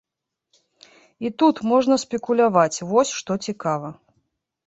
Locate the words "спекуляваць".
2.05-2.83